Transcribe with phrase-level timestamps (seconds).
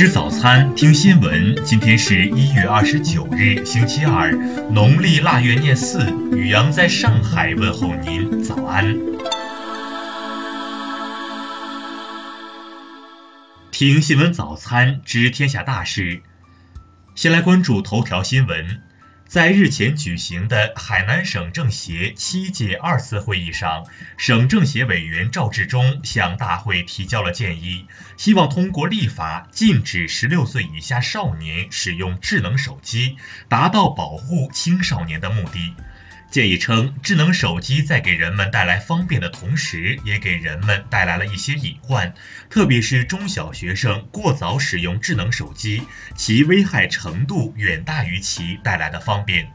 [0.00, 1.62] 吃早餐，听新闻。
[1.62, 4.32] 今天是一月二十九日，星期二，
[4.70, 6.10] 农历腊月廿四。
[6.32, 8.96] 雨阳在上海问候您，早安。
[13.70, 16.22] 听新闻早餐，知天下大事。
[17.14, 18.80] 先来关注头条新闻。
[19.30, 23.86] 在日前举行的海南省政协七届二次会议上，
[24.16, 27.86] 省政协委员赵志忠向大会提交了建议，
[28.16, 35.76] 希望通过立法禁止十六岁以下少年使用智能手机，达到保护青少年的目的。
[36.30, 42.14] 建议称，智能手机在给人们带来方便的同时，也给人们带来了一些隐患，
[42.48, 45.82] 特别是中小学生过早使用智能手机，
[46.14, 49.52] 其危害程度远大于其带来的方便。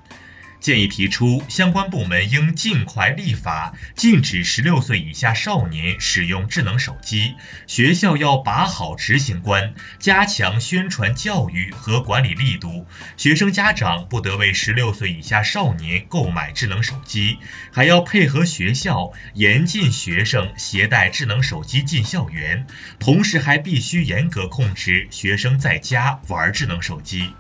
[0.60, 7.36] 建议提出，相关部门应尽快立法禁止十六岁以下少年使用智能手机。
[7.68, 12.88] 学校要把好执行关，加强宣传教育和管理力度。
[13.18, 17.38] 学生家长不得为十六岁以下少年购买智能手机，
[17.72, 22.66] 还要配合学校严禁学生携带智能手机进校园。
[23.00, 27.34] 同时，还必须严格控制学生在家玩智能手机。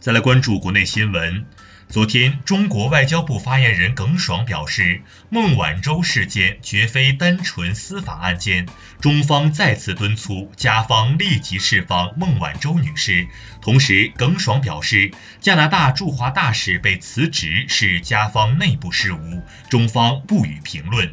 [0.00, 1.44] 再来关注国内新闻。
[1.90, 8.66] 昨天，中国外交部发言人耿爽表示，孟晚舟事件绝非单纯司法案件，
[9.02, 13.28] 中方再次敦促加方立即释放孟晚舟女士。
[13.60, 15.10] 同时，耿爽表示，
[15.42, 21.12] 加拿大驻华大使被辞职是加方内部事务，中方不予评论。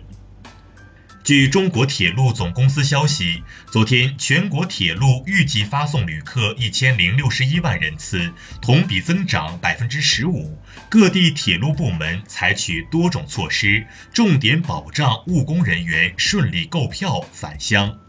[1.27, 10.57] 据中国铁路总公司消息，昨天全国铁路预计发送旅客一千零六十一万人次，同比增长百分之十五。
[10.87, 17.99] 各地铁路部门采取多种措施，重点保障务工人员顺利购票返乡。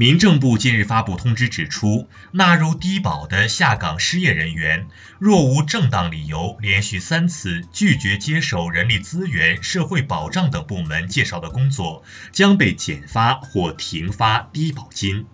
[0.00, 4.86] 民政部近日发布通知指出，纳入低保的下岗失业人员，
[5.18, 12.02] 若无正当理由连续三次拒绝接受人力资源、社会保障等部门介绍的工作，
[12.32, 15.26] 将被减发或停发低保金。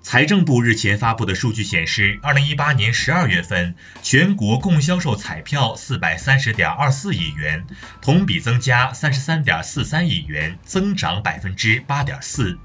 [0.00, 7.66] 财政部日前发布的数据显示，二零一八年十二月份，全国共销售彩票四百三十点二四亿元，
[8.00, 12.56] 同比增加三十三点四三亿元，增长百分之八点四。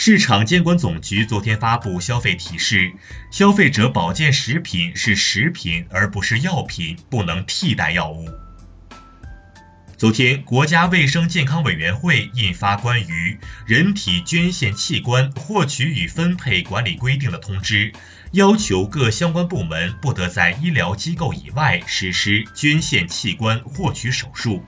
[0.00, 2.92] 市场监管总局昨天发布消费提示，
[3.32, 8.30] 消费者保健食品是食品而不是药品，不能替代药物。
[9.96, 17.92] 昨天，国家卫生健康委员会印发关于人体捐献器官获取与分配管理规定的通知，
[18.30, 24.64] 要求各相关部门不得在医疗机构以外实施捐献器官获取手术。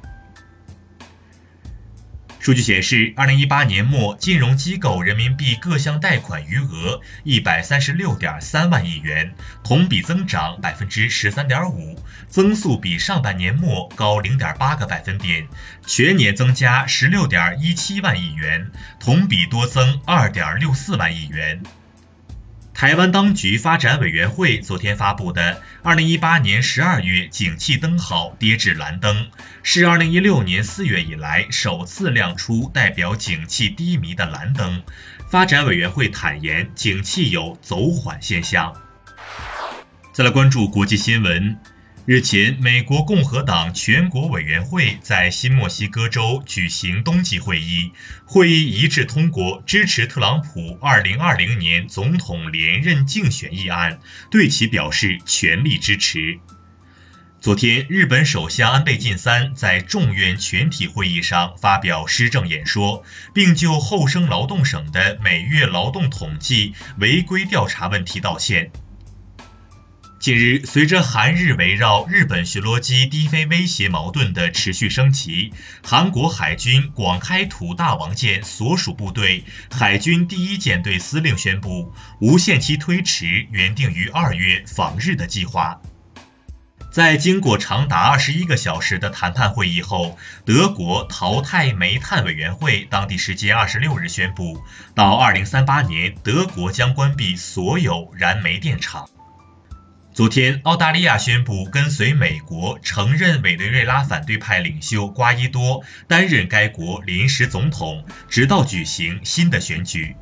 [2.41, 15.49] 数据显示，二零一八年末，金融机构人民币各项贷款余额一百三十六点三万亿元，同比增长百分之十三点五，增速比上半年末高零点八个百分点，
[15.87, 21.63] 全年增加十六点一七万亿元，同比多增二点六四万亿元。
[22.81, 29.29] 台湾当局发展委员会昨天发布的二零一八年十二月景气灯号跌至蓝灯，
[29.63, 34.83] 是二零一六年四月以来首次亮出代表景气低迷的蓝灯。
[35.29, 38.73] 发展委员会坦言，景气有走缓现象。
[40.15, 41.59] 再来关注国际新闻。
[42.13, 47.93] 日前，美国共和党全国委员会在新墨西哥州举行冬季会议，
[48.25, 56.41] 会议一致通过支持特朗普2020年总统连任竞选议案，对其表示全力支持。
[57.41, 68.73] 昨天，日本首相安倍晋三在众院全体会议上发表施政演说，并就后生劳动省的每月劳动统计违规调查问题道歉。
[70.21, 85.81] 近日，随着韩日围绕日本巡逻机低飞威胁矛盾的持续升级，韩国海军广开土大王舰所属部队海军第一舰队司令宣布，无限期推迟原定于二月访日的计划。
[86.93, 94.63] 在经过长达二十一个小时的谈判会议后，德国淘汰煤炭委员会当地时间二十六日宣布，
[94.95, 99.09] 到二零三八年，德国将关闭所有燃煤电厂。
[100.21, 110.17] 昨天，澳大利亚宣布跟随美国承认委内瑞拉反对派领袖瓜伊多担任该国临时总统，直到举行新的选举。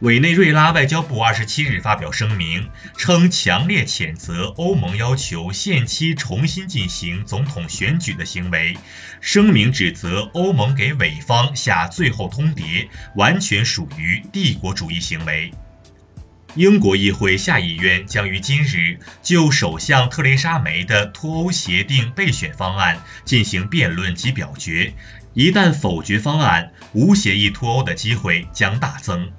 [0.00, 2.68] 委内瑞拉外交部二十七日发表声明，
[2.98, 8.76] 称强烈谴责欧盟要求限期重新进行总统选举的行为。
[9.22, 15.50] 声明指责欧盟给委方下最后通牒，完全属于帝国主义行为。
[16.56, 24.94] 英国议会下议院将于今日就首相特蕾莎梅的脱欧协定备选方案进行辩论及表决。
[25.32, 29.32] 一旦否决方案，无协议脱欧的机会将大增。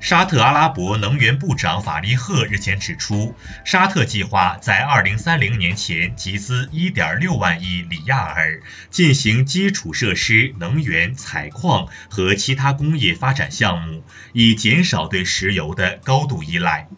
[0.00, 3.36] 沙特阿拉伯能源部长法利赫日前指出，
[3.66, 14.02] 沙特计划在2030年前集资1.6万亿里亚尔，进行基础设施、能源、采矿和其他工业发展项目，
[14.32, 16.88] 以减少对石油的高度依赖。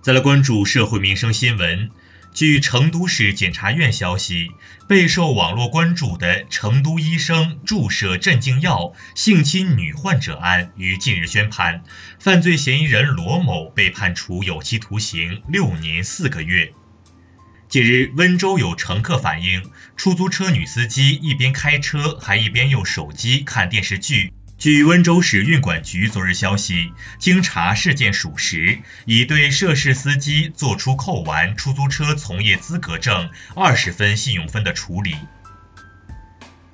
[0.00, 1.90] 再来关注社会民生新闻。
[2.34, 4.50] 据成都市检察院消息，
[4.88, 11.84] 备受网络关注的成都医生注射镇静药性侵女患者案于近日宣判，
[12.18, 16.72] 犯罪嫌疑人罗某被判处有期徒刑六年四个月。
[17.68, 24.32] 近日，温州有乘客反映，出租车女司机一边开车还一边用手机看电视剧。
[24.56, 35.16] 据温州市运管局昨日消息，经查事件属实，已对涉事司机作出扣完出租车从业资格证二十分信用分的处理。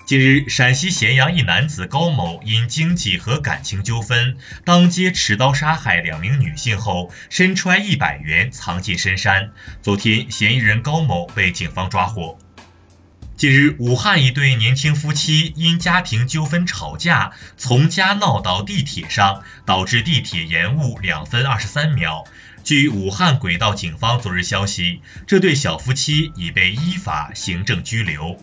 [0.07, 9.53] 近日，陕西咸阳一男子高某因经济和感情纠纷，当街持刀杀害两名女性后，身揣一百元藏进深山。
[9.83, 12.39] 昨天，嫌疑人高某被警方抓获。
[13.41, 22.25] 近日，武汉一对年轻夫妻因家庭纠纷吵架，从家闹到地铁上，导致地铁延误两分二十三秒。
[22.65, 28.39] 据武汉轨道警方昨日消息，这对小夫妻已被依法行政拘留。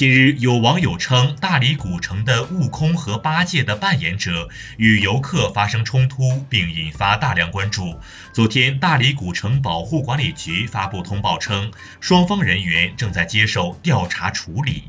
[0.00, 4.48] 近日，有网友称，大理古城的悟空和八戒的扮演者
[4.78, 8.00] 与游客发生冲突，并引发大量关注。
[8.32, 11.70] 昨天，大理古城保护管理局发布通报称，
[12.00, 14.84] 双方人员正在接受调查处理。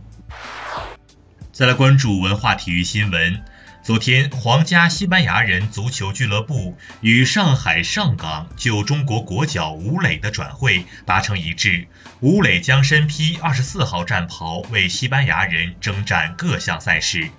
[1.51, 3.43] 再来关注文化体育新闻。
[3.83, 11.87] 昨天，皇家西班牙人足球俱乐部与上海上港就中国国脚吴磊的转会达成一致，
[12.19, 17.31] 吴磊将身披二十四号战袍，为西班牙人征战各项赛事。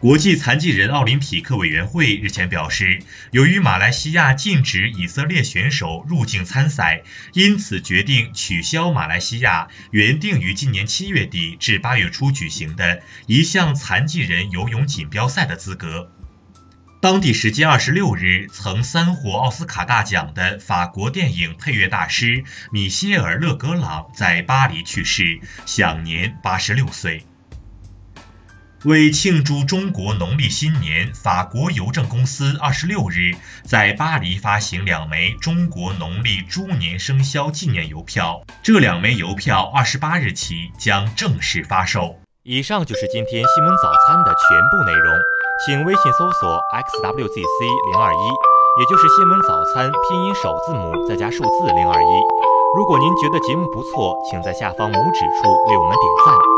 [0.00, 3.02] 国际残疾人奥林匹克委员会日前表示，
[3.32, 7.02] 由于马来西亚禁止以色列选手入境参赛，
[7.32, 16.12] 因此决定取消马来西亚原定于今年七月底至八月初举行的一项残疾人游泳锦标赛的资格。
[17.00, 27.26] 当地时间二十六日，曾三获奥斯卡大奖的法国电影配乐大师米歇尔·勒格朗在巴黎去世，享年八十六岁。
[28.84, 33.34] 为庆祝中国农历新年，法国邮政公司二十六日
[33.64, 38.42] 在巴黎发行两枚中国农历猪年生肖纪念邮票。
[38.62, 42.20] 这两枚邮票二十八日起将正式发售。
[42.44, 45.18] 以上就是今天新闻早餐的全部内容，
[45.66, 48.24] 请微信搜索 xwzc 零二一，
[48.78, 52.12] 也就是新闻早餐拼音首字母再加数字零二一。
[52.76, 56.57] 如果您觉得节目不错，请在下方拇指处为我们点赞。